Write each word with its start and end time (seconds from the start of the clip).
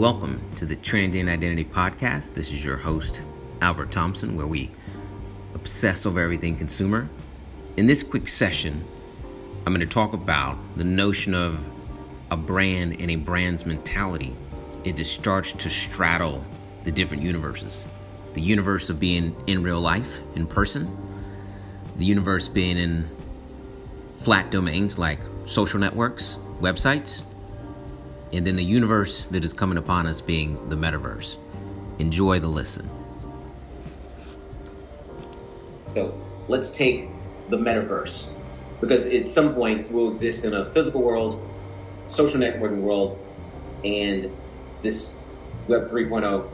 Welcome 0.00 0.40
to 0.56 0.64
the 0.64 0.76
Transient 0.76 1.28
Identity 1.28 1.66
Podcast. 1.66 2.32
This 2.32 2.52
is 2.52 2.64
your 2.64 2.78
host, 2.78 3.20
Albert 3.60 3.90
Thompson, 3.90 4.34
where 4.34 4.46
we 4.46 4.70
obsess 5.54 6.06
over 6.06 6.20
everything 6.20 6.56
consumer. 6.56 7.06
In 7.76 7.86
this 7.86 8.02
quick 8.02 8.26
session, 8.26 8.82
I'm 9.66 9.74
going 9.74 9.86
to 9.86 9.94
talk 9.94 10.14
about 10.14 10.56
the 10.74 10.84
notion 10.84 11.34
of 11.34 11.60
a 12.30 12.36
brand 12.38 12.98
and 12.98 13.10
a 13.10 13.16
brand's 13.16 13.66
mentality. 13.66 14.34
It 14.84 14.96
just 14.96 15.12
starts 15.12 15.52
to 15.52 15.68
straddle 15.68 16.42
the 16.84 16.92
different 16.92 17.22
universes. 17.22 17.84
The 18.32 18.40
universe 18.40 18.88
of 18.88 18.98
being 18.98 19.36
in 19.48 19.62
real 19.62 19.82
life, 19.82 20.22
in 20.34 20.46
person, 20.46 20.96
the 21.98 22.06
universe 22.06 22.48
being 22.48 22.78
in 22.78 23.06
flat 24.20 24.50
domains 24.50 24.98
like 24.98 25.20
social 25.44 25.78
networks, 25.78 26.38
websites, 26.58 27.20
and 28.32 28.46
then 28.46 28.56
the 28.56 28.64
universe 28.64 29.26
that 29.26 29.44
is 29.44 29.52
coming 29.52 29.78
upon 29.78 30.06
us 30.06 30.20
being 30.20 30.68
the 30.68 30.76
metaverse. 30.76 31.38
Enjoy 31.98 32.38
the 32.38 32.48
listen. 32.48 32.88
So 35.92 36.18
let's 36.48 36.70
take 36.70 37.08
the 37.48 37.56
metaverse 37.56 38.28
because 38.80 39.06
at 39.06 39.28
some 39.28 39.54
point 39.54 39.90
we'll 39.90 40.08
exist 40.08 40.44
in 40.44 40.54
a 40.54 40.70
physical 40.72 41.02
world, 41.02 41.46
social 42.06 42.40
networking 42.40 42.80
world, 42.80 43.18
and 43.84 44.30
this 44.82 45.16
Web 45.68 45.90
3.0, 45.90 46.50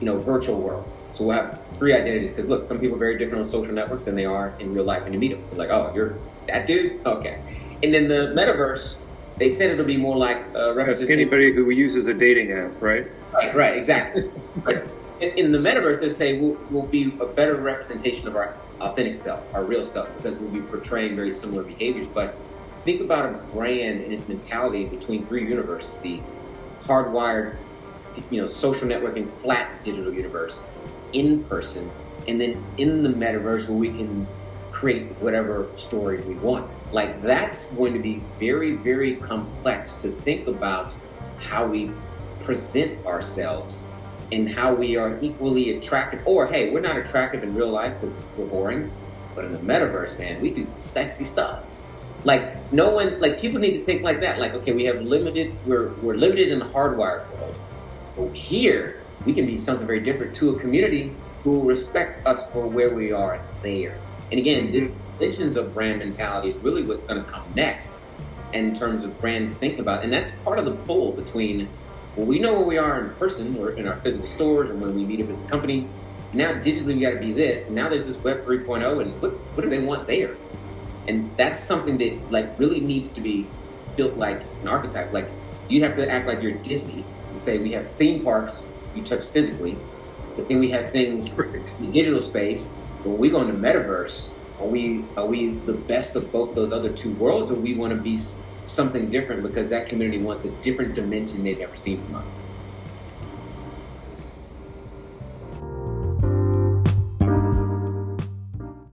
you 0.00 0.06
know, 0.06 0.18
virtual 0.18 0.60
world. 0.60 0.92
So 1.12 1.24
we'll 1.24 1.36
have 1.36 1.60
three 1.78 1.94
identities 1.94 2.30
because 2.30 2.48
look, 2.48 2.64
some 2.64 2.78
people 2.78 2.96
are 2.96 3.00
very 3.00 3.18
different 3.18 3.44
on 3.44 3.50
social 3.50 3.74
networks 3.74 4.04
than 4.04 4.14
they 4.14 4.26
are 4.26 4.54
in 4.58 4.74
real 4.74 4.84
life. 4.84 5.02
when 5.02 5.12
you 5.12 5.18
meet 5.18 5.32
them, 5.32 5.58
like, 5.58 5.70
oh, 5.70 5.92
you're 5.94 6.18
that 6.46 6.66
dude, 6.66 7.04
okay. 7.06 7.40
And 7.82 7.94
then 7.94 8.08
the 8.08 8.34
metaverse, 8.36 8.96
they 9.40 9.52
said 9.52 9.70
it'll 9.70 9.86
be 9.86 9.96
more 9.96 10.16
like 10.16 10.36
uh, 10.54 10.70
a 10.70 10.74
representation. 10.74 11.18
Anybody 11.18 11.52
who 11.52 11.70
uses 11.70 12.06
a 12.06 12.14
dating 12.14 12.52
app, 12.52 12.70
right? 12.80 13.06
Right, 13.32 13.54
right, 13.54 13.76
exactly. 13.76 14.30
right. 14.64 14.84
In, 15.20 15.30
in, 15.30 15.52
the 15.52 15.58
metaverse, 15.58 15.98
they 15.98 16.10
say 16.10 16.38
we'll, 16.38 16.58
we'll 16.70 16.86
be 16.86 17.16
a 17.20 17.26
better 17.26 17.54
representation 17.54 18.28
of 18.28 18.36
our 18.36 18.54
authentic 18.80 19.16
self, 19.16 19.42
our 19.54 19.64
real 19.64 19.84
self, 19.84 20.14
because 20.16 20.38
we'll 20.38 20.50
be 20.50 20.60
portraying 20.60 21.16
very 21.16 21.32
similar 21.32 21.62
behaviors. 21.62 22.06
But 22.12 22.36
think 22.84 23.00
about 23.00 23.26
a 23.26 23.38
brand 23.54 24.02
and 24.02 24.12
its 24.12 24.28
mentality 24.28 24.84
between 24.84 25.24
three 25.26 25.48
universes: 25.48 25.98
the 26.00 26.20
hardwired, 26.84 27.56
you 28.30 28.42
know, 28.42 28.46
social 28.46 28.88
networking, 28.88 29.32
flat 29.38 29.82
digital 29.82 30.12
universe, 30.12 30.60
in 31.14 31.44
person, 31.44 31.90
and 32.28 32.38
then 32.38 32.62
in 32.76 33.02
the 33.02 33.10
metaverse 33.10 33.68
where 33.68 33.78
we 33.78 33.88
can 33.88 34.26
create 34.80 35.04
whatever 35.20 35.68
story 35.76 36.22
we 36.22 36.34
want. 36.36 36.68
Like 36.90 37.20
that's 37.20 37.66
going 37.66 37.92
to 37.92 37.98
be 37.98 38.22
very, 38.38 38.76
very 38.76 39.16
complex 39.16 39.92
to 39.94 40.10
think 40.10 40.48
about 40.48 40.94
how 41.38 41.66
we 41.66 41.90
present 42.40 43.04
ourselves 43.04 43.84
and 44.32 44.48
how 44.48 44.72
we 44.72 44.96
are 44.96 45.18
equally 45.20 45.76
attractive. 45.76 46.22
Or 46.26 46.46
hey, 46.46 46.70
we're 46.70 46.80
not 46.80 46.96
attractive 46.96 47.44
in 47.44 47.54
real 47.54 47.68
life 47.68 48.00
because 48.00 48.16
we're 48.38 48.46
boring, 48.46 48.90
but 49.34 49.44
in 49.44 49.52
the 49.52 49.58
metaverse, 49.58 50.18
man, 50.18 50.40
we 50.40 50.48
do 50.48 50.64
some 50.64 50.80
sexy 50.80 51.26
stuff. 51.26 51.62
Like 52.24 52.72
no 52.72 52.90
one, 52.90 53.20
like 53.20 53.38
people 53.38 53.60
need 53.60 53.76
to 53.76 53.84
think 53.84 54.02
like 54.02 54.20
that. 54.20 54.38
Like 54.38 54.54
okay, 54.54 54.72
we 54.72 54.84
have 54.84 55.02
limited, 55.02 55.54
we're 55.66 55.88
we're 56.00 56.16
limited 56.16 56.48
in 56.48 56.58
the 56.58 56.64
hardwired 56.64 57.30
world, 57.36 57.54
but 58.16 58.34
here 58.34 59.02
we 59.26 59.34
can 59.34 59.44
be 59.44 59.58
something 59.58 59.86
very 59.86 60.00
different 60.00 60.34
to 60.36 60.56
a 60.56 60.58
community 60.58 61.14
who 61.44 61.52
will 61.52 61.64
respect 61.64 62.26
us 62.26 62.46
for 62.52 62.66
where 62.66 62.94
we 62.94 63.12
are 63.12 63.42
there. 63.62 63.98
And 64.30 64.38
again, 64.38 64.72
this 64.72 64.90
mm-hmm. 64.90 65.18
dimensions 65.18 65.56
of 65.56 65.74
brand 65.74 65.98
mentality 65.98 66.48
is 66.48 66.56
really 66.58 66.82
what's 66.82 67.04
going 67.04 67.22
to 67.22 67.30
come 67.30 67.44
next 67.54 68.00
in 68.52 68.74
terms 68.74 69.04
of 69.04 69.20
brands 69.20 69.52
thinking 69.54 69.80
about. 69.80 70.00
It. 70.00 70.04
And 70.04 70.12
that's 70.12 70.30
part 70.44 70.58
of 70.58 70.64
the 70.64 70.72
pull 70.72 71.12
between, 71.12 71.68
well, 72.16 72.26
we 72.26 72.38
know 72.38 72.54
where 72.54 72.66
we 72.66 72.78
are 72.78 73.00
in 73.00 73.10
person 73.14 73.56
or 73.58 73.70
in 73.72 73.86
our 73.86 73.96
physical 73.96 74.28
stores 74.28 74.70
and 74.70 74.80
when 74.80 74.94
we 74.94 75.04
meet 75.04 75.20
up 75.20 75.30
as 75.30 75.40
a 75.40 75.44
company. 75.44 75.86
Now 76.32 76.52
digitally 76.52 76.94
we 76.94 77.00
got 77.00 77.10
to 77.10 77.20
be 77.20 77.32
this. 77.32 77.66
And 77.66 77.74
now 77.74 77.88
there's 77.88 78.06
this 78.06 78.16
Web 78.18 78.44
3.0 78.44 79.02
and 79.02 79.22
what, 79.22 79.32
what 79.32 79.62
do 79.62 79.70
they 79.70 79.80
want 79.80 80.06
there? 80.06 80.36
And 81.08 81.30
that's 81.36 81.62
something 81.62 81.98
that 81.98 82.30
like 82.30 82.58
really 82.58 82.80
needs 82.80 83.08
to 83.10 83.20
be 83.20 83.48
built 83.96 84.16
like 84.16 84.40
an 84.62 84.68
archetype. 84.68 85.12
Like 85.12 85.28
you 85.68 85.82
have 85.82 85.96
to 85.96 86.08
act 86.08 86.26
like 86.26 86.42
you're 86.42 86.52
Disney 86.52 87.04
and 87.30 87.40
say 87.40 87.58
we 87.58 87.72
have 87.72 87.90
theme 87.90 88.22
parks 88.22 88.64
you 88.94 89.02
touch 89.02 89.24
physically, 89.24 89.76
but 90.36 90.48
then 90.48 90.58
we 90.58 90.68
have 90.70 90.90
things 90.90 91.32
in 91.32 91.64
the 91.80 91.92
digital 91.92 92.20
space 92.20 92.72
when 93.04 93.18
we 93.18 93.30
go 93.30 93.40
into 93.40 93.54
metaverse, 93.54 94.28
are 94.60 94.66
we 94.66 95.04
are 95.16 95.26
we 95.26 95.50
the 95.50 95.72
best 95.72 96.16
of 96.16 96.30
both 96.30 96.54
those 96.54 96.72
other 96.72 96.92
two 96.92 97.12
worlds, 97.14 97.50
or 97.50 97.54
we 97.54 97.74
want 97.74 97.92
to 97.94 98.00
be 98.00 98.18
something 98.66 99.10
different 99.10 99.42
because 99.42 99.70
that 99.70 99.88
community 99.88 100.18
wants 100.18 100.44
a 100.44 100.50
different 100.62 100.94
dimension 100.94 101.42
they've 101.42 101.58
never 101.58 101.76
seen 101.76 102.02
from 102.04 102.16
us? 102.16 102.38